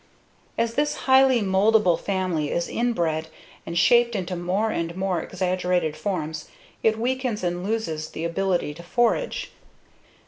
[0.57, 3.27] As this highly moldable family is inbred
[3.67, 6.49] and shaped into more and more exaggerated forms,
[6.81, 9.51] it weakens and loses the ability to forage.